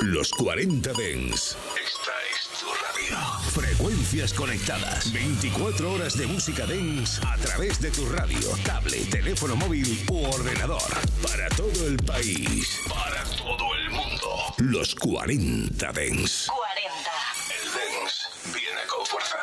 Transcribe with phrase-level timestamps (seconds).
[0.00, 1.56] Los 40 Dens.
[1.74, 3.18] Esta es tu radio.
[3.50, 5.12] Frecuencias conectadas.
[5.12, 10.82] 24 horas de música Dens a través de tu radio, tablet, teléfono móvil u ordenador.
[11.20, 12.80] Para todo el país.
[12.88, 14.54] Para todo el mundo.
[14.58, 16.46] Los 40 Dens.
[16.46, 17.10] 40.
[17.50, 19.38] El Dens viene con fuerza.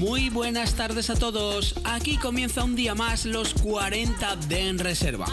[0.00, 1.76] Muy buenas tardes a todos.
[1.84, 5.26] Aquí comienza un día más los 40 de En Reserva.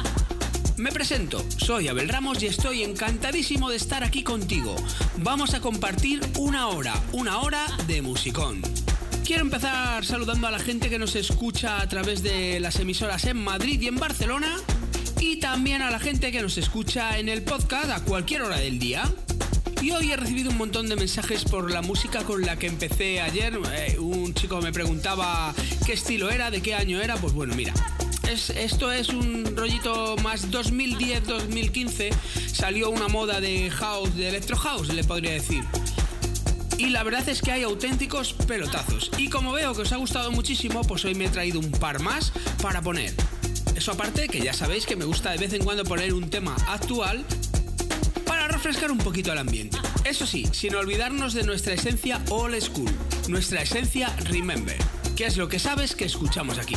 [0.80, 4.78] Me presento, soy Abel Ramos y estoy encantadísimo de estar aquí contigo.
[5.18, 8.62] Vamos a compartir una hora, una hora de musicón.
[9.26, 13.44] Quiero empezar saludando a la gente que nos escucha a través de las emisoras en
[13.44, 14.56] Madrid y en Barcelona
[15.20, 18.80] y también a la gente que nos escucha en el podcast a cualquier hora del
[18.80, 19.04] día.
[19.82, 23.20] Y hoy he recibido un montón de mensajes por la música con la que empecé
[23.20, 23.60] ayer.
[23.74, 25.54] Eh, un chico me preguntaba
[25.86, 27.18] qué estilo era, de qué año era.
[27.18, 27.74] Pues bueno, mira,
[28.30, 32.12] es- esto es un rollito más 2010-2015.
[32.52, 35.64] Salió una moda de house, de electro house, le podría decir.
[36.78, 39.12] Y la verdad es que hay auténticos pelotazos.
[39.18, 42.00] Y como veo que os ha gustado muchísimo, pues hoy me he traído un par
[42.02, 42.32] más
[42.62, 43.14] para poner.
[43.76, 46.56] Eso aparte, que ya sabéis que me gusta de vez en cuando poner un tema
[46.68, 47.26] actual
[48.26, 49.78] para refrescar un poquito el ambiente.
[50.06, 52.90] Eso sí, sin olvidarnos de nuestra esencia old school,
[53.28, 54.78] nuestra esencia remember,
[55.16, 56.76] que es lo que sabes que escuchamos aquí.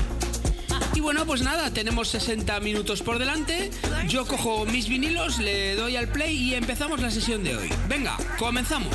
[0.95, 3.71] Y bueno, pues nada, tenemos 60 minutos por delante.
[4.09, 7.69] Yo cojo mis vinilos, le doy al play y empezamos la sesión de hoy.
[7.89, 8.95] Venga, comenzamos.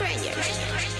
[0.00, 0.99] 对也也是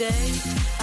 [0.00, 0.79] Today,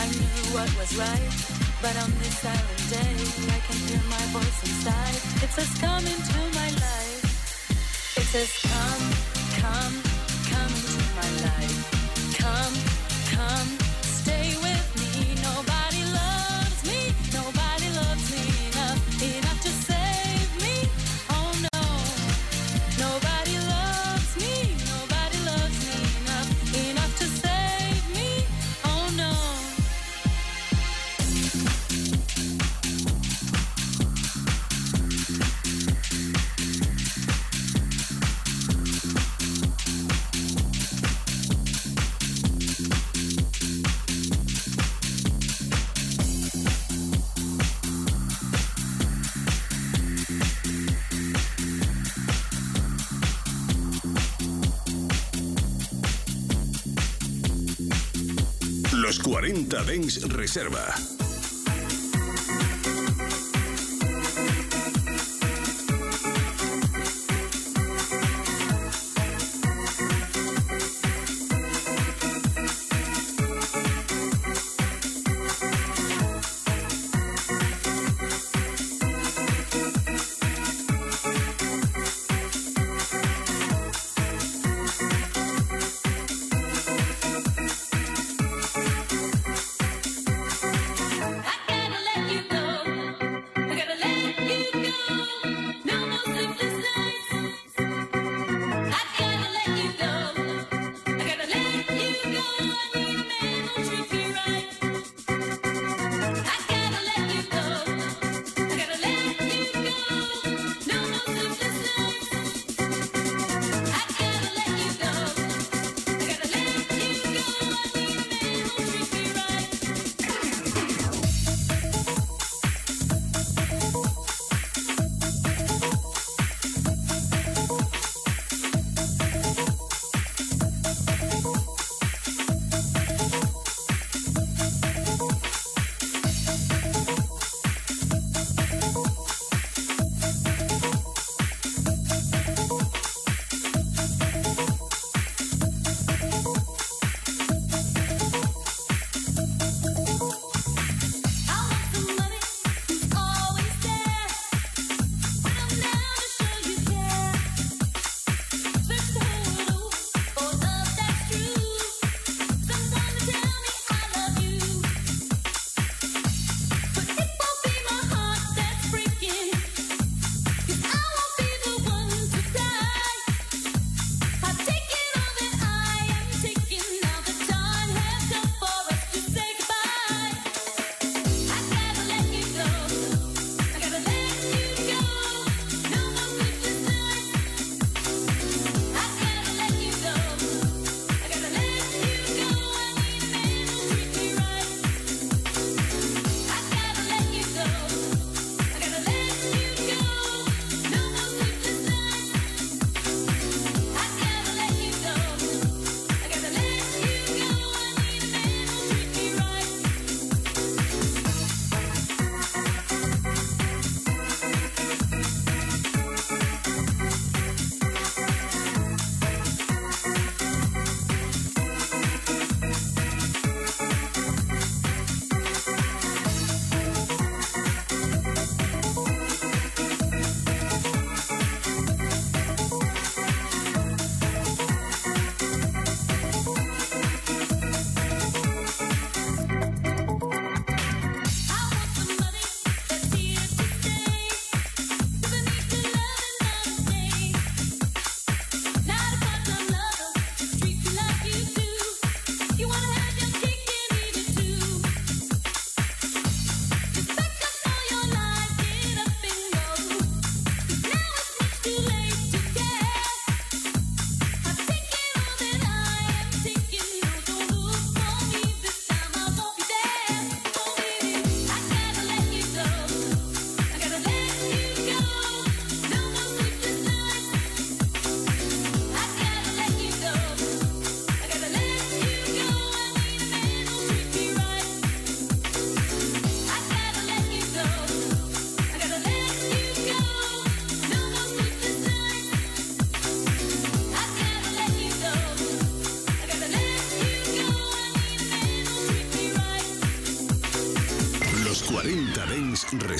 [59.47, 61.06] 40 Dens Reserva.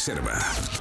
[0.08, 0.77] Cinema.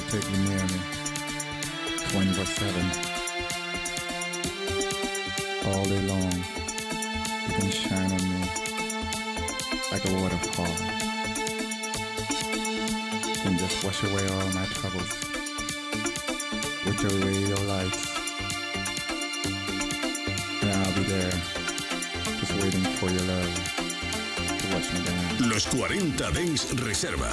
[0.00, 0.38] protect the
[2.10, 2.90] 24 7.
[5.72, 6.32] All day long,
[7.46, 8.40] you can shine on me
[9.90, 10.76] like a waterfall.
[13.26, 15.12] You can just wash away all my troubles
[16.84, 18.02] with your radio lights.
[20.60, 21.36] And I'll be there,
[22.38, 23.54] just waiting for your love
[24.58, 25.50] to wash me down.
[25.50, 27.32] Los 40 Dents Reserva.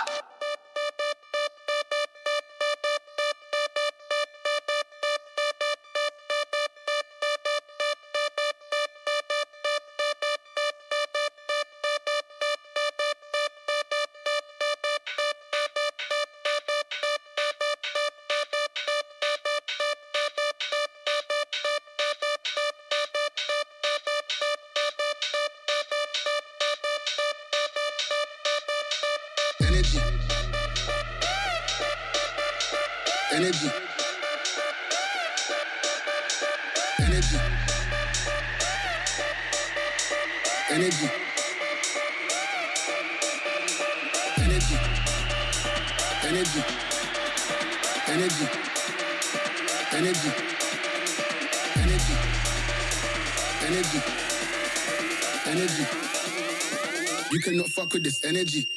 [58.11, 58.67] This energy.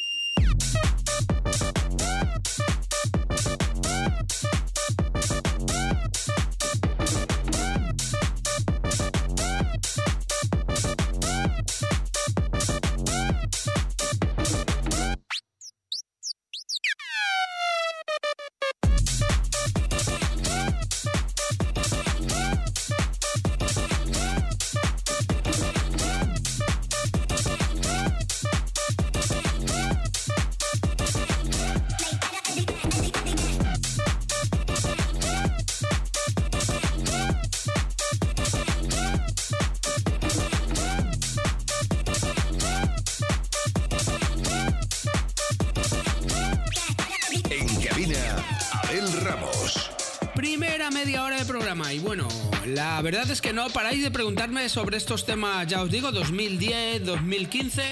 [52.66, 57.04] La verdad es que no paráis de preguntarme sobre estos temas, ya os digo, 2010,
[57.04, 57.82] 2015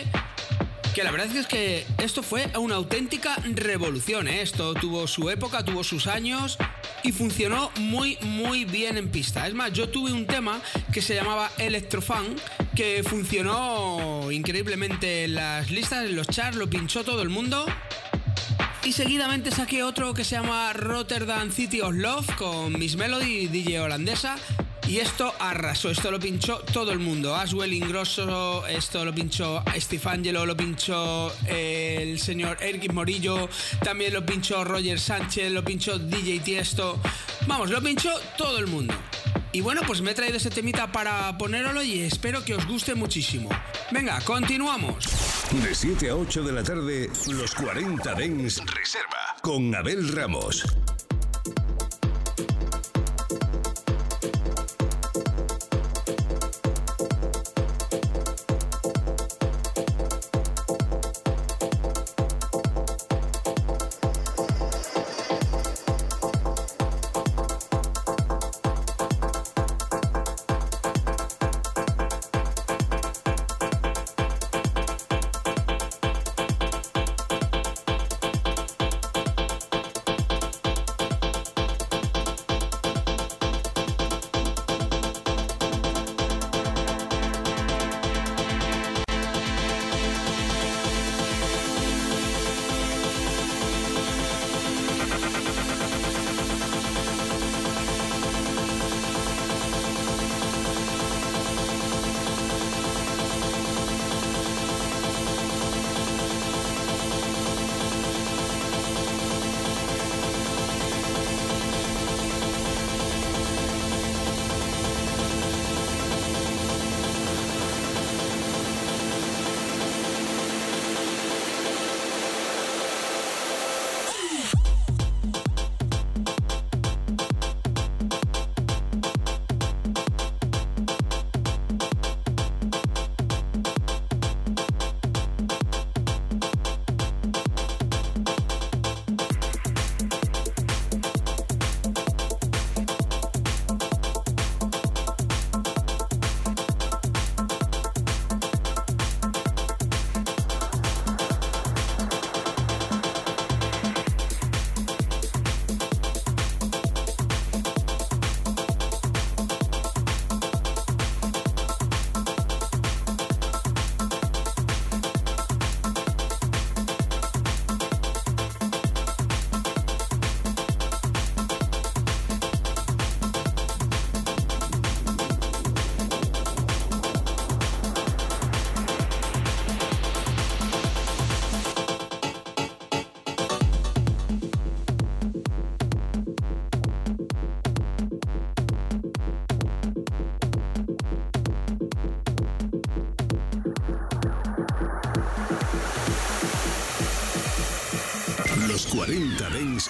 [0.95, 4.29] que la verdad es que esto fue una auténtica revolución.
[4.29, 4.43] ¿eh?
[4.43, 6.59] Esto tuvo su época, tuvo sus años
[7.03, 9.47] y funcionó muy, muy bien en pista.
[9.47, 10.61] Es más, yo tuve un tema
[10.93, 12.37] que se llamaba Electrofan
[12.77, 17.65] que funcionó increíblemente en las listas, en los charts, lo pinchó todo el mundo.
[18.85, 23.81] Y seguidamente saqué otro que se llama Rotterdam City of Love con Miss Melody, DJ
[23.81, 24.37] holandesa,
[24.89, 27.37] y esto arrasó, esto lo pinchó todo el mundo.
[27.37, 33.49] Aswell Ingrosso, esto lo pinchó Steve Angelo, lo pinchó eh, el señor Eric Morillo,
[33.85, 37.01] también lo pinchó Roger Sánchez, lo pinchó DJ Tiesto.
[37.47, 38.95] Vamos, lo pinchó todo el mundo.
[39.53, 42.95] Y bueno, pues me he traído este temita para ponerlo y espero que os guste
[42.95, 43.51] muchísimo.
[43.91, 45.05] Venga, continuamos.
[45.63, 50.65] De 7 a 8 de la tarde, los 40 Dens Reserva con Abel Ramos.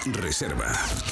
[0.06, 1.11] Reserva.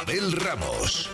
[0.00, 1.10] Abel Ramos.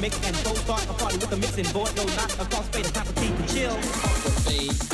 [0.00, 1.94] Mix and so start a party with a mixing board.
[1.94, 4.89] No, not a crossfade, a type of tea to chill.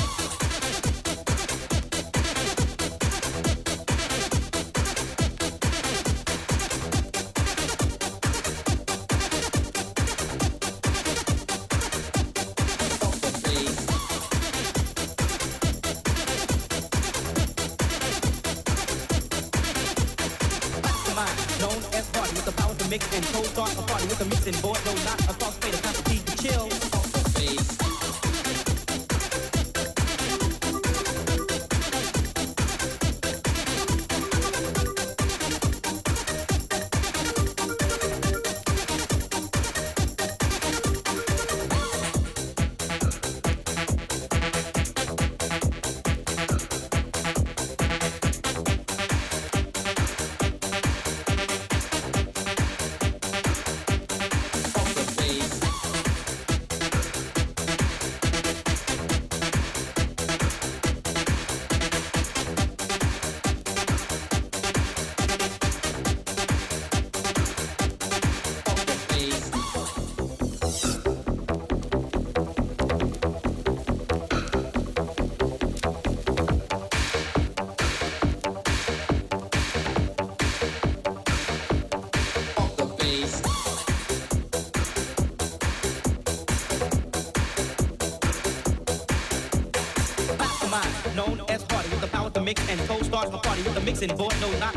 [94.11, 94.76] involved, no, not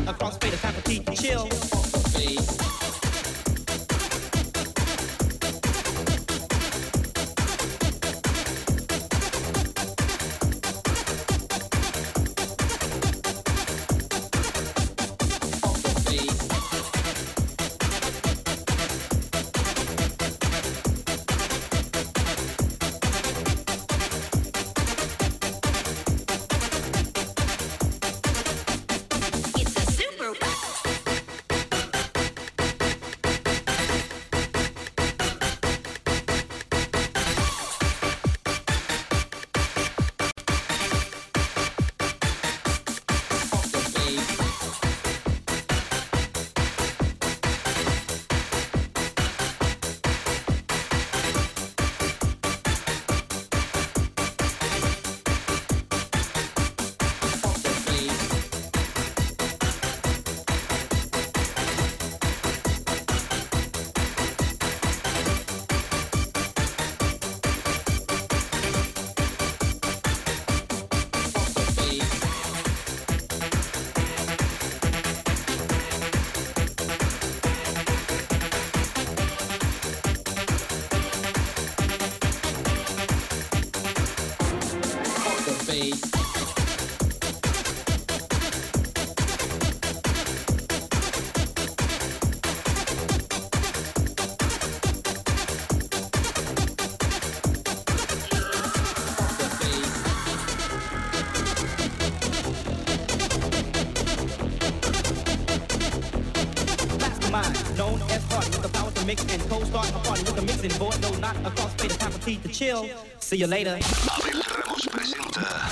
[113.20, 113.78] See you later.
[114.18, 115.68] Abel Ramos presenta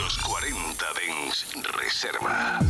[0.00, 2.60] Los 40 Dens Reserva.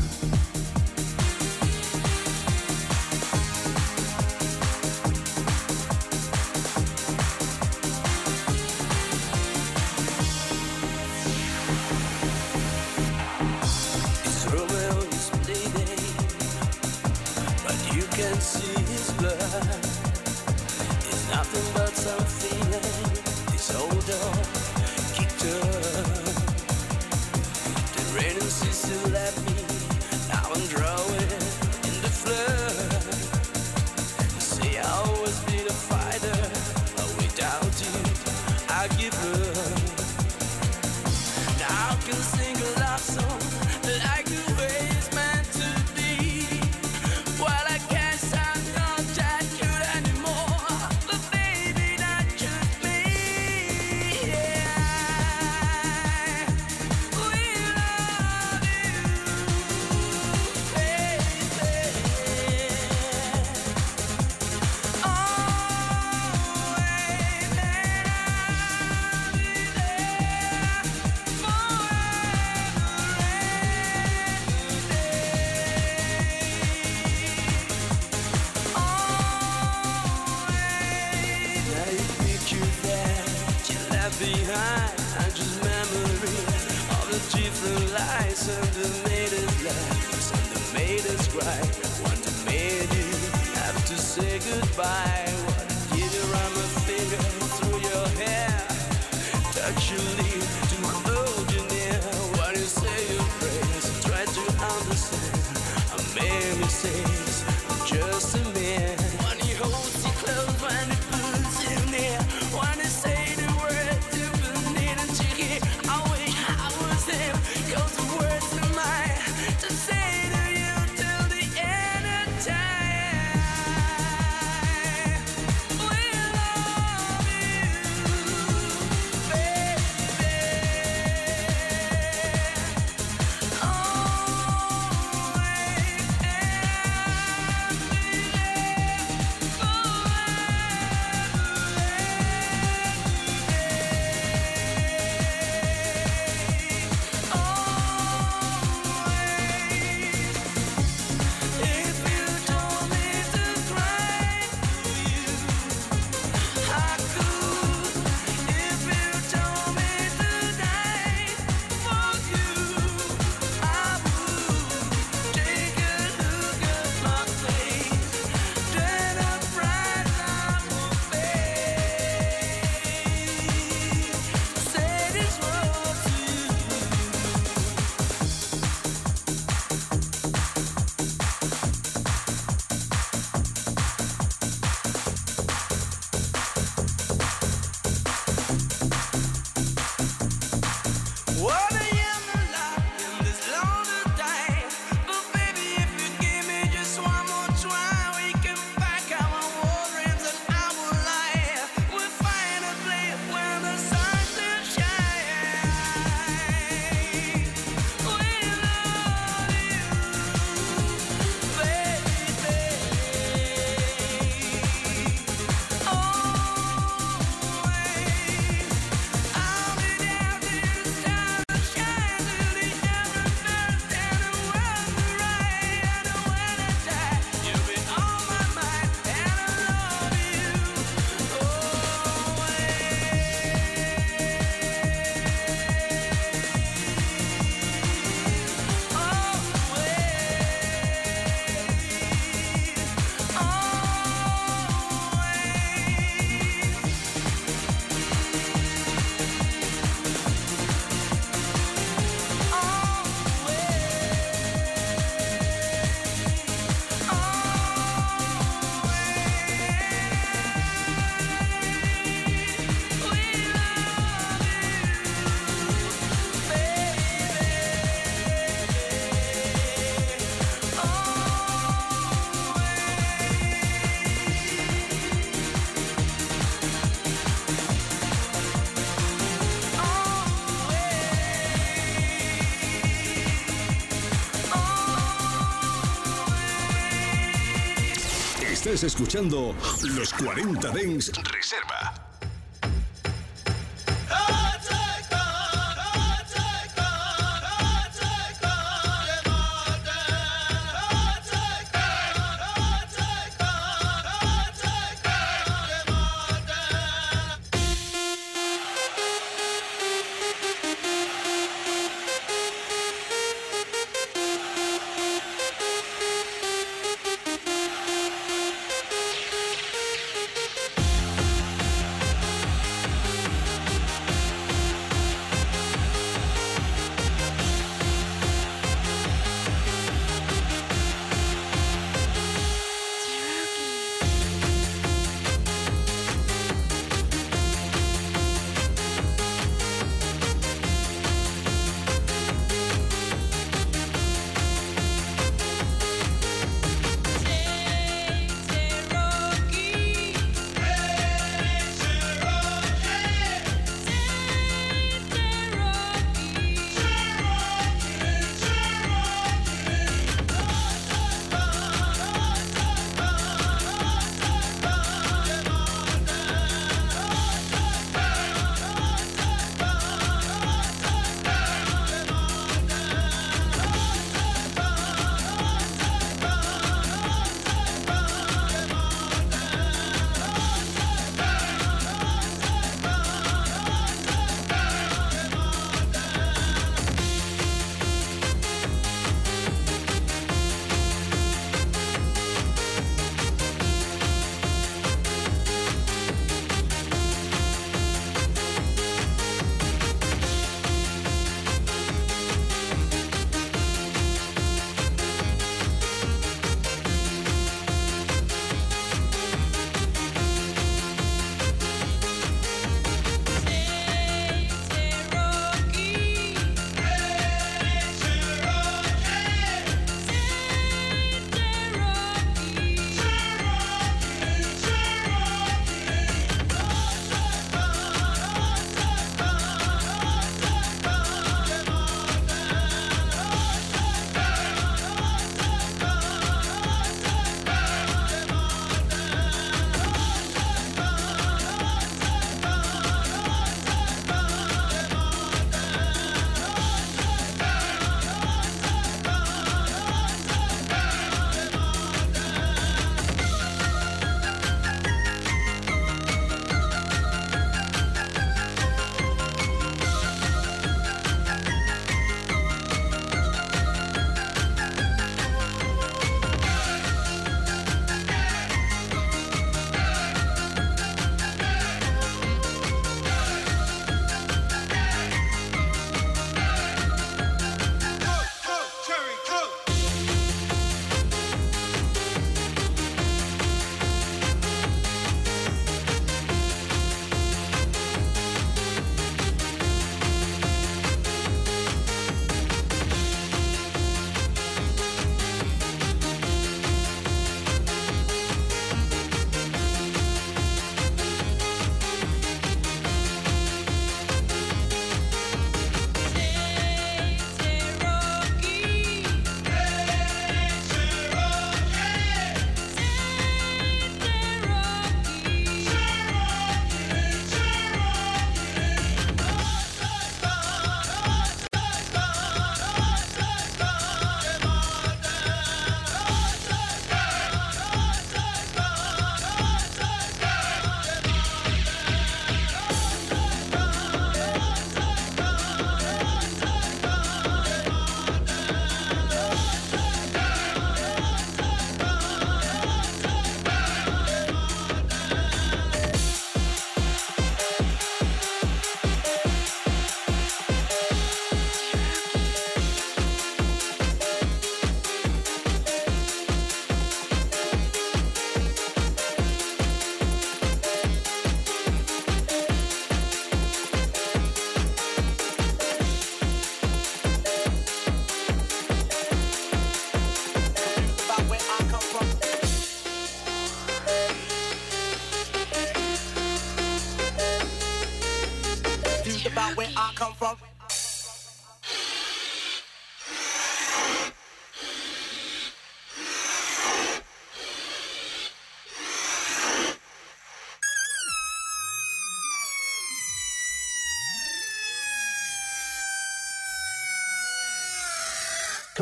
[288.81, 291.61] Escuchando los 40 Dens Reserva.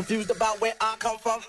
[0.01, 1.43] Confused about where I come from.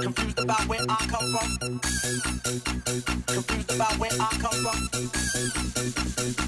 [0.00, 1.48] Confused about where I come from.
[3.26, 4.78] Confused about where I come from.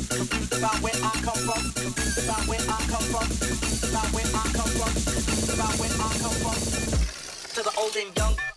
[0.08, 1.62] Confused about where I come from.
[1.70, 4.88] Confused about where I come from.
[4.90, 6.56] Confused about where I come from.
[7.54, 8.51] To the old and young.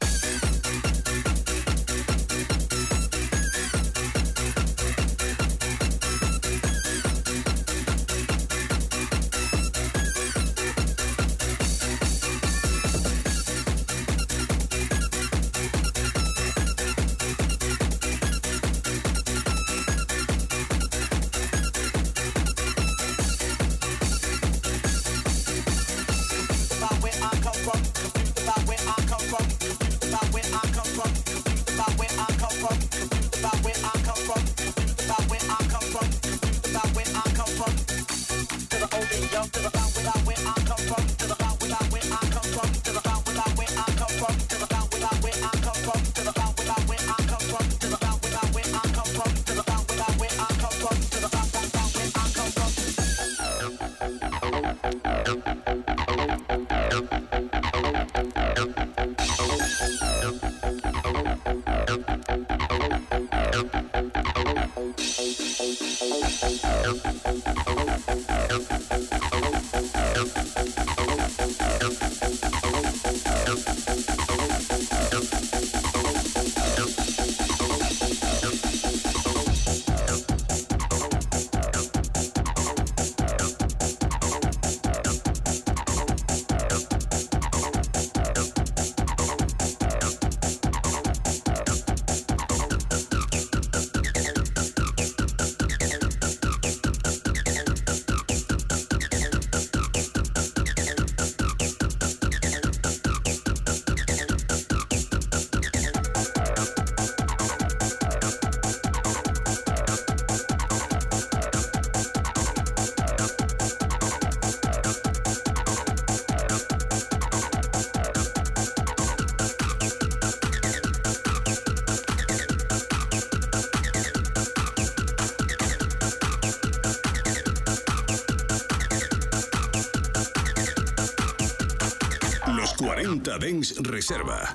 [133.39, 134.54] Benz Reserva.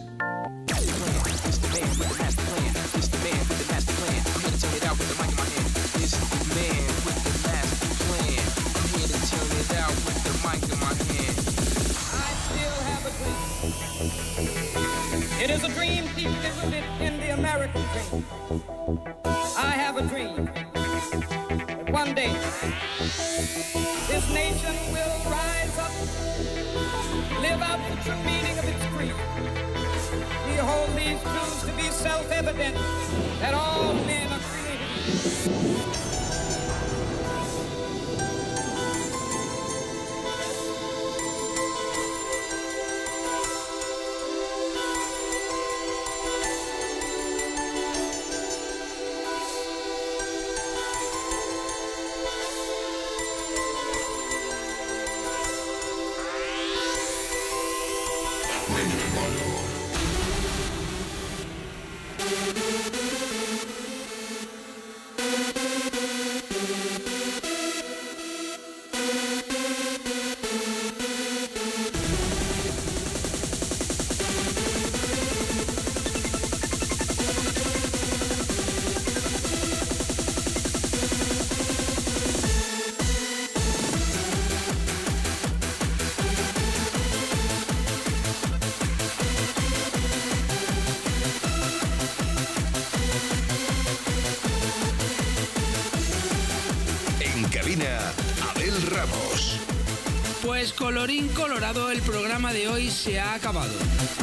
[101.01, 103.73] Colorín colorado, el programa de hoy se ha acabado.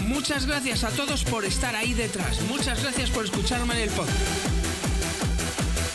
[0.07, 2.41] Muchas gracias a todos por estar ahí detrás.
[2.43, 4.16] Muchas gracias por escucharme en el podcast.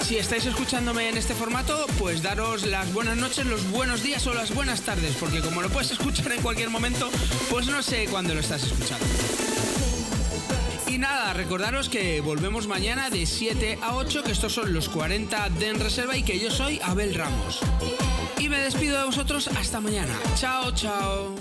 [0.06, 4.34] Si estáis escuchándome en este formato, pues daros las buenas noches, los buenos días o
[4.34, 7.10] las buenas tardes, porque como lo puedes escuchar en cualquier momento,
[7.50, 9.06] pues no sé cuándo lo estás escuchando.
[10.88, 15.48] Y nada, recordaros que volvemos mañana de 7 a 8, que estos son los 40
[15.48, 17.62] de En Reserva y que yo soy Abel Ramos.
[18.54, 20.14] Me despido de vosotros hasta mañana.
[20.36, 21.36] Chao, chao.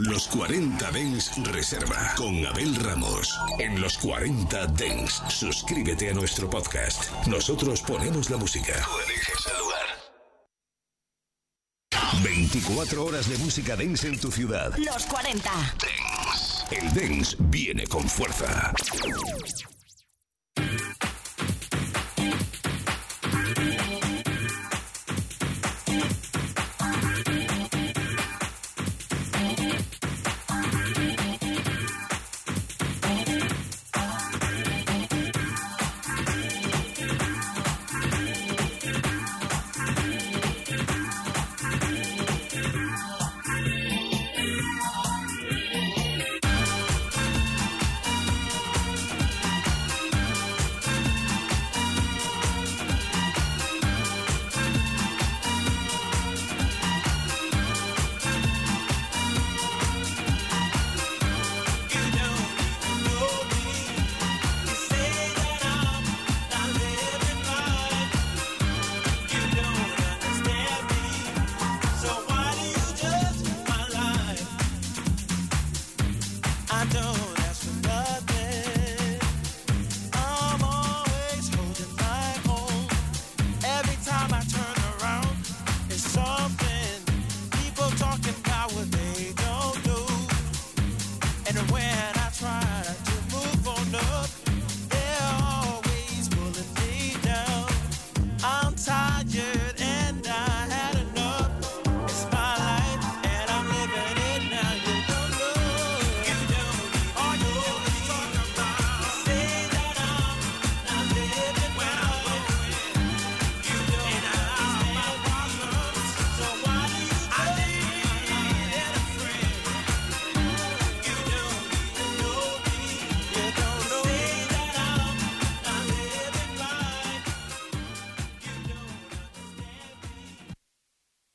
[0.00, 3.38] Los 40 Dens Reserva con Abel Ramos.
[3.58, 7.14] En los 40 Dens, suscríbete a nuestro podcast.
[7.26, 8.72] Nosotros ponemos la música.
[8.72, 9.86] Tú eliges el lugar.
[12.22, 14.74] 24 horas de música dance en tu ciudad.
[14.78, 15.50] Los 40.
[16.70, 18.72] El dance viene con fuerza.